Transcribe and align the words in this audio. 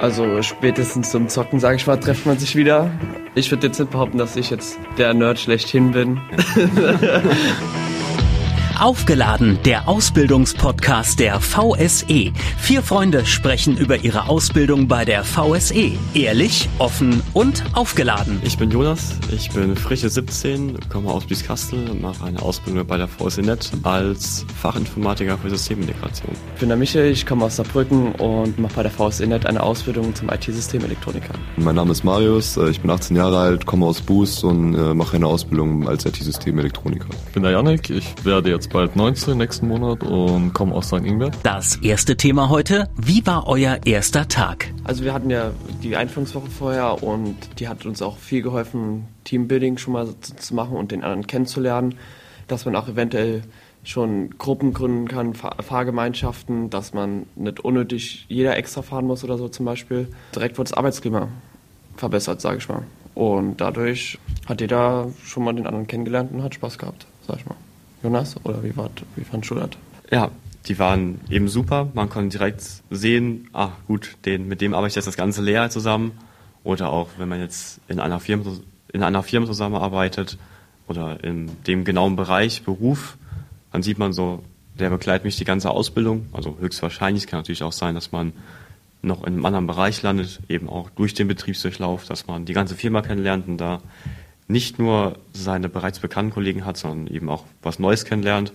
Also 0.00 0.42
spätestens 0.42 1.10
zum 1.10 1.28
Zocken, 1.28 1.60
sage 1.60 1.76
ich 1.76 1.86
mal, 1.86 1.96
trifft 1.96 2.26
man 2.26 2.38
sich 2.38 2.56
wieder. 2.56 2.90
Ich 3.34 3.50
würde 3.50 3.66
jetzt 3.66 3.78
nicht 3.78 3.90
behaupten, 3.90 4.18
dass 4.18 4.36
ich 4.36 4.50
jetzt 4.50 4.78
der 4.98 5.14
Nerd 5.14 5.38
schlechthin 5.38 5.92
bin. 5.92 6.20
Aufgeladen, 8.80 9.58
der 9.64 9.88
Ausbildungspodcast 9.88 11.20
der 11.20 11.40
VSE. 11.40 12.32
Vier 12.58 12.82
Freunde 12.82 13.24
sprechen 13.24 13.76
über 13.76 13.98
ihre 13.98 14.28
Ausbildung 14.28 14.88
bei 14.88 15.04
der 15.04 15.24
VSE. 15.24 15.92
Ehrlich, 16.14 16.68
offen 16.78 17.22
und 17.32 17.64
aufgeladen. 17.74 18.40
Ich 18.44 18.58
bin 18.58 18.70
Jonas, 18.70 19.18
ich 19.30 19.50
bin 19.50 19.76
frische 19.76 20.08
17, 20.08 20.78
komme 20.88 21.10
aus 21.10 21.24
Bieskastel 21.24 21.94
mache 21.94 22.24
eine 22.24 22.42
Ausbildung 22.42 22.86
bei 22.86 22.96
der 22.96 23.08
VSE 23.08 23.42
Net 23.42 23.70
als 23.82 24.44
Fachinformatiker 24.60 25.38
für 25.38 25.50
Systemintegration. 25.50 26.32
Ich 26.54 26.60
bin 26.60 26.68
der 26.68 26.76
Michael, 26.76 27.12
ich 27.12 27.24
komme 27.24 27.44
aus 27.44 27.56
Saarbrücken 27.56 28.12
und 28.12 28.58
mache 28.58 28.74
bei 28.74 28.82
der 28.82 28.92
VSE 28.92 29.26
Net 29.26 29.46
eine 29.46 29.62
Ausbildung 29.62 30.14
zum 30.14 30.28
IT-Systemelektroniker. 30.28 31.34
Mein 31.56 31.76
Name 31.76 31.92
ist 31.92 32.04
Marius, 32.04 32.56
äh, 32.56 32.68
ich 32.68 32.80
bin 32.80 32.90
18 32.90 33.16
Jahre 33.16 33.38
alt, 33.38 33.66
komme 33.66 33.86
aus 33.86 34.00
Boost 34.00 34.44
und 34.44 34.74
äh, 34.74 34.94
mache 34.94 35.16
eine 35.16 35.26
Ausbildung 35.26 35.88
als 35.88 36.04
IT-Systemelektroniker. 36.04 37.08
Ich 37.28 37.32
bin 37.32 37.42
der 37.42 37.52
Janik, 37.52 37.90
ich 37.90 38.14
werde 38.24 38.50
jetzt 38.50 38.70
bald 38.74 38.96
19 38.96 39.38
nächsten 39.38 39.68
Monat 39.68 40.02
und 40.02 40.52
komme 40.52 40.74
aus 40.74 40.88
St. 40.88 40.94
Ingbert. 40.94 41.38
Das 41.44 41.76
erste 41.76 42.16
Thema 42.16 42.48
heute, 42.48 42.88
wie 42.96 43.24
war 43.24 43.46
euer 43.46 43.78
erster 43.84 44.26
Tag? 44.26 44.68
Also 44.82 45.04
wir 45.04 45.14
hatten 45.14 45.30
ja 45.30 45.52
die 45.84 45.94
Einführungswoche 45.94 46.50
vorher 46.50 47.00
und 47.04 47.36
die 47.60 47.68
hat 47.68 47.86
uns 47.86 48.02
auch 48.02 48.18
viel 48.18 48.42
geholfen, 48.42 49.06
Teambuilding 49.22 49.78
schon 49.78 49.92
mal 49.92 50.08
zu, 50.20 50.34
zu 50.34 50.54
machen 50.56 50.76
und 50.76 50.90
den 50.90 51.04
anderen 51.04 51.24
kennenzulernen, 51.28 51.94
dass 52.48 52.64
man 52.64 52.74
auch 52.74 52.88
eventuell 52.88 53.44
schon 53.84 54.30
Gruppen 54.38 54.72
gründen 54.72 55.06
kann, 55.06 55.34
Fahr 55.34 55.54
Fahrgemeinschaften, 55.62 56.68
dass 56.68 56.92
man 56.92 57.26
nicht 57.36 57.60
unnötig 57.60 58.26
jeder 58.28 58.56
extra 58.56 58.82
fahren 58.82 59.06
muss 59.06 59.22
oder 59.22 59.38
so 59.38 59.48
zum 59.48 59.66
Beispiel. 59.66 60.08
Direkt 60.34 60.58
wird 60.58 60.70
das 60.70 60.76
Arbeitsklima 60.76 61.28
verbessert, 61.96 62.40
sage 62.40 62.58
ich 62.58 62.68
mal. 62.68 62.82
Und 63.14 63.60
dadurch 63.60 64.18
hat 64.46 64.60
jeder 64.60 65.12
schon 65.22 65.44
mal 65.44 65.52
den 65.52 65.68
anderen 65.68 65.86
kennengelernt 65.86 66.32
und 66.32 66.42
hat 66.42 66.56
Spaß 66.56 66.76
gehabt, 66.78 67.06
sag 67.28 67.36
ich 67.36 67.46
mal. 67.46 67.54
Jonas, 68.04 68.36
oder 68.44 68.62
wie, 68.62 68.76
war, 68.76 68.90
wie 69.16 69.24
fandst 69.24 69.50
du 69.50 69.54
das? 69.54 69.70
Ja, 70.10 70.30
die 70.66 70.78
waren 70.78 71.20
eben 71.30 71.48
super. 71.48 71.88
Man 71.94 72.10
konnte 72.10 72.36
direkt 72.36 72.62
sehen, 72.90 73.48
ah 73.54 73.70
gut, 73.88 74.16
den, 74.26 74.46
mit 74.46 74.60
dem 74.60 74.74
arbeite 74.74 74.90
ich 74.90 74.94
jetzt 74.96 75.06
das 75.06 75.16
ganze 75.16 75.42
Lehrjahr 75.42 75.70
zusammen. 75.70 76.12
Oder 76.62 76.90
auch, 76.90 77.08
wenn 77.18 77.28
man 77.28 77.40
jetzt 77.40 77.80
in 77.88 78.00
einer 78.00 78.20
Firma, 78.20 78.44
in 78.92 79.02
einer 79.02 79.22
Firma 79.22 79.46
zusammenarbeitet 79.46 80.38
oder 80.86 81.24
in 81.24 81.50
dem 81.66 81.84
genauen 81.84 82.14
Bereich 82.14 82.62
Beruf, 82.62 83.16
dann 83.72 83.82
sieht 83.82 83.98
man 83.98 84.12
so, 84.12 84.44
der 84.78 84.90
begleitet 84.90 85.24
mich 85.24 85.36
die 85.36 85.44
ganze 85.44 85.70
Ausbildung. 85.70 86.26
Also 86.32 86.58
höchstwahrscheinlich 86.60 87.26
kann 87.26 87.40
natürlich 87.40 87.62
auch 87.62 87.72
sein, 87.72 87.94
dass 87.94 88.12
man 88.12 88.32
noch 89.00 89.24
in 89.24 89.34
einem 89.34 89.46
anderen 89.46 89.66
Bereich 89.66 90.02
landet, 90.02 90.40
eben 90.48 90.68
auch 90.68 90.90
durch 90.90 91.14
den 91.14 91.28
Betriebsdurchlauf, 91.28 92.04
dass 92.04 92.26
man 92.26 92.44
die 92.44 92.52
ganze 92.52 92.74
Firma 92.74 93.02
kennenlernt 93.02 93.48
und 93.48 93.58
da 93.58 93.80
nicht 94.46 94.78
nur 94.78 95.16
seine 95.32 95.68
bereits 95.68 96.00
bekannten 96.00 96.32
Kollegen 96.32 96.64
hat, 96.64 96.76
sondern 96.76 97.06
eben 97.14 97.28
auch 97.28 97.44
was 97.62 97.78
Neues 97.78 98.04
kennenlernt. 98.04 98.52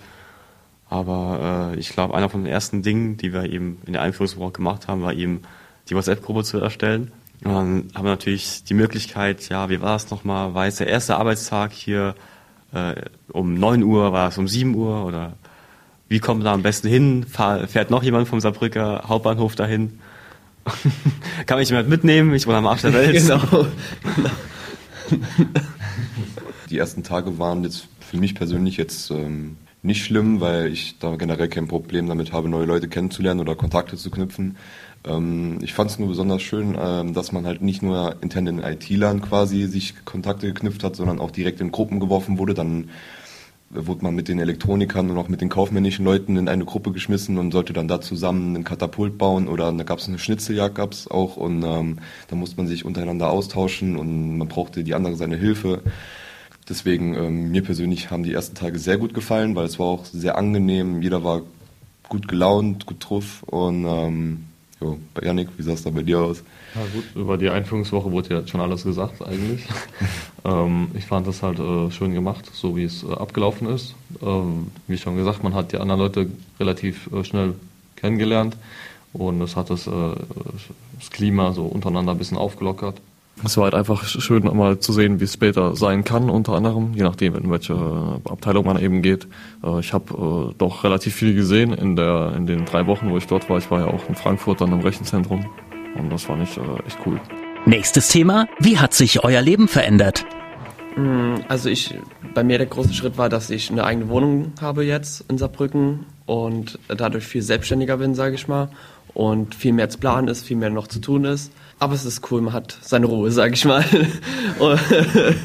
Aber 0.90 1.74
äh, 1.76 1.80
ich 1.80 1.90
glaube, 1.90 2.16
einer 2.16 2.30
von 2.30 2.44
den 2.44 2.52
ersten 2.52 2.82
Dingen, 2.82 3.18
die 3.18 3.34
wir 3.34 3.46
eben 3.46 3.80
in 3.86 3.94
der 3.94 4.02
Einführungswoche 4.02 4.54
gemacht 4.54 4.88
haben, 4.88 5.02
war 5.02 5.14
eben 5.14 5.42
die 5.90 5.96
WhatsApp-Gruppe 5.96 6.44
zu 6.44 6.60
erstellen. 6.60 7.12
Und 7.44 7.54
dann 7.54 7.92
haben 7.96 8.06
wir 8.06 8.12
natürlich 8.12 8.64
die 8.64 8.74
Möglichkeit, 8.74 9.48
ja, 9.50 9.70
wie 9.70 9.82
war 9.82 9.96
es 9.96 10.10
nochmal? 10.10 10.54
War 10.54 10.66
jetzt 10.66 10.80
der 10.80 10.88
erste 10.88 11.16
Arbeitstag 11.16 11.72
hier 11.72 12.16
äh, 12.74 12.96
um 13.32 13.54
9 13.54 13.84
Uhr, 13.84 14.12
war 14.12 14.30
es 14.30 14.38
um 14.38 14.48
7 14.48 14.76
Uhr 14.76 15.06
oder 15.06 15.34
wie 16.10 16.20
kommt 16.20 16.40
man 16.40 16.46
da 16.46 16.54
am 16.54 16.64
besten 16.64 16.88
hin? 16.88 17.24
Fahr, 17.24 17.68
fährt 17.68 17.92
noch 17.92 18.04
jemand 18.04 18.28
vom 18.28 18.40
Saarbrücker 18.40 19.04
Hauptbahnhof 19.08 19.56
dahin? 19.56 20.00
Kann 21.46 21.60
mich 21.60 21.70
jemand 21.70 21.88
mitnehmen? 21.88 22.34
Ich 22.34 22.48
wohne 22.48 22.58
am 22.58 22.68
Arsch 22.68 22.82
der 22.82 22.94
Welt. 22.94 23.14
genau. 23.28 23.68
Die 26.70 26.78
ersten 26.78 27.04
Tage 27.04 27.40
waren 27.40 27.64
jetzt 27.64 27.88
für 28.00 28.18
mich 28.18 28.36
persönlich 28.36 28.78
jetzt 28.78 29.12
ähm, 29.12 29.58
nicht 29.82 30.04
schlimm, 30.04 30.42
weil 30.42 30.68
ich 30.68 31.00
da 31.00 31.16
generell 31.16 31.48
kein 31.48 31.68
Problem 31.68 32.08
damit 32.08 32.34
habe, 32.34 32.50
neue 32.50 32.66
Leute 32.66 32.90
kennenzulernen 32.90 33.40
oder 33.40 33.56
Kontakte 33.56 33.96
zu 33.96 34.12
knüpfen. 34.12 34.58
Ähm, 35.06 35.60
ich 35.62 35.74
fand 35.74 35.92
es 35.92 36.00
nur 36.00 36.10
besonders 36.10 36.42
schön, 36.42 36.78
ähm, 36.80 37.14
dass 37.14 37.32
man 37.32 37.46
halt 37.46 37.62
nicht 37.62 37.82
nur 37.82 38.18
intern 38.22 38.48
in 38.48 38.60
IT-Lern 38.60 39.22
quasi 39.22 39.68
sich 39.68 40.06
Kontakte 40.06 40.48
geknüpft 40.48 40.84
hat, 40.84 40.96
sondern 40.96 41.20
auch 41.20 41.32
direkt 41.32 41.62
in 41.62 41.72
Gruppen 41.72 42.00
geworfen 42.00 42.38
wurde. 42.38 42.54
Dann 42.54 42.90
wurde 43.70 44.04
man 44.04 44.16
mit 44.16 44.28
den 44.28 44.40
Elektronikern 44.40 45.10
und 45.12 45.18
auch 45.18 45.28
mit 45.28 45.42
den 45.42 45.50
kaufmännischen 45.50 46.04
Leuten 46.04 46.38
in 46.38 46.50
eine 46.50 46.66
Gruppe 46.66 46.92
geschmissen 46.92 47.38
und 47.38 47.52
sollte 47.52 47.74
dann 47.74 47.88
da 47.88 48.02
zusammen 48.02 48.56
einen 48.56 48.64
Katapult 48.64 49.18
bauen 49.18 49.48
oder 49.48 49.72
da 49.72 49.84
gab 49.84 50.00
es 50.00 50.08
eine 50.08 50.18
Schnitzeljagd 50.18 50.76
gab's 50.76 51.08
auch 51.08 51.38
und 51.38 51.64
ähm, 51.64 52.00
da 52.28 52.36
musste 52.36 52.58
man 52.58 52.68
sich 52.68 52.84
untereinander 52.84 53.30
austauschen 53.30 53.96
und 53.96 54.38
man 54.38 54.48
brauchte 54.48 54.84
die 54.84 54.96
andere 54.96 55.16
seine 55.16 55.38
Hilfe. 55.38 55.84
Deswegen 56.68 57.14
ähm, 57.14 57.52
mir 57.52 57.64
persönlich 57.64 58.10
haben 58.10 58.24
die 58.24 58.34
ersten 58.34 58.56
Tage 58.56 58.80
sehr 58.80 58.98
gut 58.98 59.14
gefallen, 59.14 59.56
weil 59.56 59.66
es 59.66 59.78
war 59.78 59.88
auch 59.88 60.06
sehr 60.06 60.38
angenehm. 60.38 61.02
Jeder 61.02 61.24
war 61.24 61.44
gut 62.08 62.28
gelaunt, 62.28 62.88
gut 62.88 63.08
drauf 63.08 63.44
und 63.44 63.86
ähm, 63.86 64.46
jo, 64.82 65.00
bei 65.14 65.26
Janik, 65.26 65.50
wie 65.58 65.64
sah 65.64 65.74
es 65.74 65.84
da 65.84 65.90
bei 65.90 66.04
dir 66.04 66.20
aus? 66.20 66.44
Ja 66.76 66.82
gut, 66.94 67.04
über 67.16 67.38
die 67.38 67.50
Einführungswoche 67.50 68.12
wurde 68.12 68.34
ja 68.34 68.48
schon 68.48 68.62
alles 68.62 68.84
gesagt 68.84 69.22
eigentlich. 69.22 69.66
ähm, 70.46 70.90
ich 70.94 71.06
fand 71.06 71.28
das 71.28 71.44
halt 71.44 71.60
äh, 71.60 71.92
schön 71.92 72.14
gemacht, 72.14 72.50
so 72.54 72.76
wie 72.76 72.84
es 72.84 73.04
äh, 73.04 73.12
abgelaufen 73.12 73.68
ist. 73.68 73.96
Ähm, 74.22 74.68
wie 74.88 74.98
schon 74.98 75.16
gesagt, 75.16 75.44
man 75.44 75.54
hat 75.54 75.72
die 75.72 75.78
anderen 75.78 76.02
Leute 76.02 76.30
relativ 76.60 77.12
äh, 77.12 77.24
schnell 77.24 77.56
kennengelernt 77.96 78.56
und 79.14 79.42
es 79.42 79.56
hat 79.56 79.70
das, 79.70 79.88
äh, 79.88 79.92
das 81.00 81.10
Klima 81.10 81.54
so 81.54 81.66
untereinander 81.66 82.14
ein 82.14 82.18
bisschen 82.18 82.38
aufgelockert. 82.38 83.02
Es 83.44 83.56
war 83.56 83.66
halt 83.66 83.74
einfach 83.74 84.06
schön, 84.06 84.44
mal 84.44 84.80
zu 84.80 84.92
sehen, 84.92 85.20
wie 85.20 85.24
es 85.24 85.34
später 85.34 85.76
sein 85.76 86.04
kann, 86.04 86.30
unter 86.30 86.54
anderem, 86.54 86.94
je 86.94 87.04
nachdem, 87.04 87.36
in 87.36 87.50
welche 87.50 87.74
Abteilung 88.26 88.66
man 88.66 88.80
eben 88.80 89.02
geht. 89.02 89.28
Äh, 89.64 89.80
ich 89.80 89.94
habe 89.94 90.52
äh, 90.52 90.54
doch 90.58 90.84
relativ 90.84 91.16
viel 91.16 91.34
gesehen 91.34 91.74
in, 91.74 91.96
der, 91.96 92.34
in 92.36 92.46
den 92.48 92.66
drei 92.66 92.86
Wochen, 92.88 93.10
wo 93.10 93.18
ich 93.18 93.28
dort 93.28 93.50
war. 93.50 93.58
Ich 93.58 93.72
war 93.72 93.80
ja 93.80 93.88
auch 93.88 94.08
in 94.10 94.16
Frankfurt 94.16 94.62
dann 94.62 94.74
im 94.74 94.82
Rechenzentrum 94.82 95.46
und 95.98 96.12
das 96.12 96.24
fand 96.24 96.44
ich 96.44 96.58
äh, 96.58 96.62
echt 96.86 96.98
cool. 97.06 97.20
Nächstes 97.66 98.10
Thema, 98.10 98.48
wie 98.60 98.78
hat 98.78 98.94
sich 98.94 99.24
euer 99.24 99.42
Leben 99.42 99.68
verändert? 99.68 100.26
Also 101.48 101.70
ich, 101.70 101.96
bei 102.34 102.44
mir 102.44 102.58
der 102.58 102.68
große 102.68 102.94
Schritt 102.94 103.18
war, 103.18 103.30
dass 103.30 103.50
ich 103.50 103.72
eine 103.72 103.84
eigene 103.84 104.10
Wohnung 104.10 104.54
habe 104.60 104.84
jetzt 104.84 105.24
in 105.30 105.38
Saarbrücken 105.38 106.06
und 106.26 106.80
dadurch 106.88 107.26
viel 107.26 107.42
selbstständiger 107.42 107.98
bin, 107.98 108.16
sage 108.16 108.36
ich 108.36 108.48
mal, 108.48 108.70
und 109.14 109.56
viel 109.56 109.74
mehr 109.74 109.90
zu 109.90 109.98
planen 109.98 110.28
ist, 110.28 110.46
viel 110.46 110.58
mehr 110.58 110.70
noch 110.70 110.88
zu 110.88 111.00
tun 111.00 111.26
ist. 111.26 111.52
Aber 111.80 111.94
es 111.94 112.06
ist 112.06 112.30
cool, 112.32 112.42
man 112.42 112.54
hat 112.54 112.78
seine 112.82 113.06
Ruhe, 113.06 113.32
sage 113.32 113.54
ich 113.54 113.66
mal. 113.66 113.86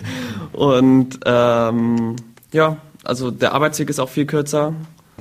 und 0.53 1.21
ähm, 1.25 2.17
ja, 2.53 2.77
also 3.05 3.31
der 3.31 3.53
Arbeitsweg 3.53 3.91
ist 3.91 4.01
auch 4.01 4.09
viel 4.09 4.27
kürzer. 4.27 4.75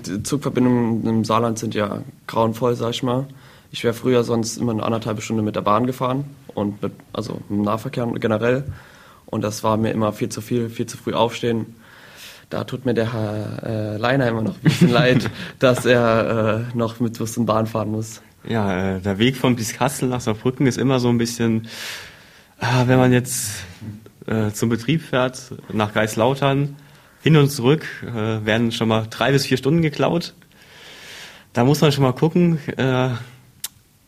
Die 0.05 0.23
Zugverbindungen 0.23 1.05
im 1.05 1.25
Saarland 1.25 1.59
sind 1.59 1.75
ja 1.75 2.01
grauenvoll, 2.27 2.75
sag 2.75 2.91
ich 2.91 3.03
mal. 3.03 3.27
Ich 3.71 3.83
wäre 3.83 3.93
früher 3.93 4.23
sonst 4.23 4.57
immer 4.57 4.71
eine 4.71 4.83
anderthalb 4.83 5.21
Stunde 5.21 5.43
mit 5.43 5.55
der 5.55 5.61
Bahn 5.61 5.87
gefahren 5.87 6.25
und 6.53 6.81
mit, 6.81 6.93
also 7.11 7.39
dem 7.49 7.61
Nahverkehr 7.63 8.05
generell. 8.15 8.63
Und 9.25 9.43
das 9.43 9.63
war 9.63 9.77
mir 9.77 9.91
immer 9.91 10.13
viel 10.13 10.29
zu 10.29 10.41
viel, 10.41 10.69
viel 10.69 10.85
zu 10.85 10.97
früh 10.97 11.13
aufstehen. 11.13 11.75
Da 12.53 12.65
tut 12.65 12.85
mir 12.85 12.93
der 12.93 13.11
Herr 13.11 13.63
äh, 13.63 13.97
Leiner 13.97 14.27
immer 14.27 14.43
noch 14.43 14.53
ein 14.53 14.61
bisschen 14.61 14.89
leid, 14.91 15.27
dass 15.57 15.87
er 15.87 16.67
äh, 16.71 16.77
noch 16.77 16.99
mit 16.99 17.17
Bus 17.17 17.35
und 17.35 17.47
Bahn 17.47 17.65
fahren 17.65 17.89
muss. 17.89 18.21
Ja, 18.47 18.97
äh, 18.97 19.01
der 19.01 19.17
Weg 19.17 19.37
von 19.37 19.55
Bieskastel 19.55 20.07
nach 20.07 20.21
Saarbrücken 20.21 20.67
ist 20.67 20.77
immer 20.77 20.99
so 20.99 21.09
ein 21.09 21.17
bisschen, 21.17 21.67
äh, 22.59 22.85
wenn 22.85 22.99
man 22.99 23.11
jetzt 23.11 23.63
äh, 24.27 24.51
zum 24.51 24.69
Betrieb 24.69 25.01
fährt, 25.01 25.55
nach 25.71 25.95
Geislautern, 25.95 26.75
hin 27.23 27.37
und 27.37 27.49
zurück, 27.49 27.87
äh, 28.03 28.45
werden 28.45 28.71
schon 28.71 28.87
mal 28.87 29.07
drei 29.09 29.31
bis 29.31 29.47
vier 29.47 29.57
Stunden 29.57 29.81
geklaut. 29.81 30.35
Da 31.53 31.63
muss 31.63 31.81
man 31.81 31.91
schon 31.91 32.03
mal 32.03 32.13
gucken, 32.13 32.59
äh, 32.77 33.09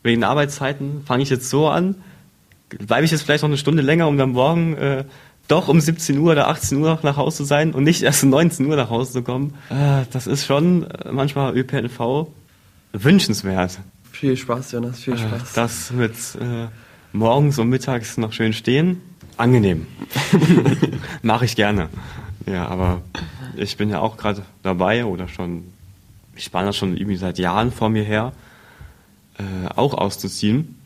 wegen 0.04 0.22
Arbeitszeiten, 0.22 1.02
fange 1.04 1.24
ich 1.24 1.30
jetzt 1.30 1.50
so 1.50 1.66
an, 1.66 1.96
bleibe 2.68 3.04
ich 3.06 3.10
jetzt 3.10 3.22
vielleicht 3.22 3.42
noch 3.42 3.50
eine 3.50 3.58
Stunde 3.58 3.82
länger, 3.82 4.06
um 4.06 4.16
dann 4.16 4.30
morgen 4.30 5.04
doch 5.48 5.68
um 5.68 5.80
17 5.80 6.18
Uhr 6.18 6.32
oder 6.32 6.48
18 6.48 6.78
Uhr 6.78 6.98
nach 7.02 7.16
Hause 7.16 7.38
zu 7.38 7.44
sein 7.44 7.72
und 7.72 7.84
nicht 7.84 8.02
erst 8.02 8.22
um 8.24 8.30
19 8.30 8.66
Uhr 8.66 8.76
nach 8.76 8.90
Hause 8.90 9.12
zu 9.12 9.22
kommen. 9.22 9.54
Äh, 9.70 10.04
das 10.12 10.26
ist 10.26 10.46
schon 10.46 10.84
äh, 10.90 11.12
manchmal 11.12 11.56
ÖPNV 11.56 12.28
wünschenswert. 12.92 13.78
Viel 14.12 14.36
Spaß, 14.36 14.72
Jonas, 14.72 14.98
viel 15.00 15.14
Äh, 15.14 15.18
Spaß. 15.18 15.52
Das 15.52 15.90
mit 15.92 16.14
äh, 16.40 16.66
morgens 17.12 17.58
und 17.58 17.68
mittags 17.68 18.16
noch 18.16 18.32
schön 18.32 18.52
stehen, 18.52 19.00
angenehm. 19.36 19.86
Mache 21.22 21.44
ich 21.44 21.56
gerne. 21.56 21.88
Ja, 22.46 22.66
aber 22.68 23.02
ich 23.56 23.76
bin 23.76 23.90
ja 23.90 24.00
auch 24.00 24.16
gerade 24.16 24.42
dabei 24.62 25.04
oder 25.04 25.28
schon, 25.28 25.64
ich 26.34 26.44
spanne 26.44 26.66
das 26.68 26.76
schon 26.76 26.96
irgendwie 26.96 27.16
seit 27.16 27.38
Jahren 27.38 27.72
vor 27.72 27.88
mir 27.88 28.04
her, 28.04 28.32
äh, 29.38 29.42
auch 29.74 29.94
auszuziehen. 29.94 30.76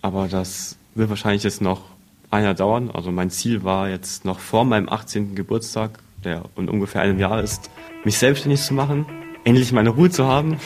Aber 0.00 0.28
das 0.28 0.76
wird 0.94 1.10
wahrscheinlich 1.10 1.42
jetzt 1.42 1.60
noch 1.60 1.82
ein 2.30 2.44
Jahr 2.44 2.54
dauern. 2.54 2.90
Also 2.92 3.10
mein 3.10 3.30
Ziel 3.30 3.64
war 3.64 3.88
jetzt 3.88 4.24
noch 4.24 4.38
vor 4.38 4.64
meinem 4.64 4.88
18. 4.88 5.34
Geburtstag, 5.34 5.98
der 6.24 6.44
in 6.56 6.68
ungefähr 6.68 7.02
einem 7.02 7.18
Jahr 7.18 7.42
ist, 7.42 7.70
mich 8.04 8.18
selbstständig 8.18 8.60
zu 8.62 8.74
machen, 8.74 9.06
endlich 9.44 9.72
meine 9.72 9.90
Ruhe 9.90 10.10
zu 10.10 10.26
haben. 10.26 10.58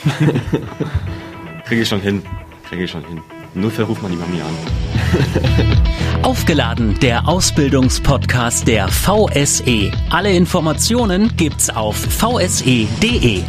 Kriege 1.65 1.81
ich 1.81 1.87
schon 1.87 2.01
hin. 2.01 2.21
Kriege 2.67 2.83
ich 2.83 2.91
schon 2.91 3.05
hin. 3.05 3.21
Im 3.55 3.61
Notfall 3.61 3.85
ruft 3.85 4.01
man 4.01 4.11
die 4.11 4.17
Mami 4.17 4.41
an. 4.41 5.83
Aufgeladen, 6.23 6.99
der 7.01 7.27
Ausbildungspodcast 7.27 8.67
der 8.67 8.87
VSE. 8.87 9.91
Alle 10.09 10.33
Informationen 10.33 11.35
gibt's 11.35 11.69
auf 11.69 11.97
vse.de. 11.97 13.43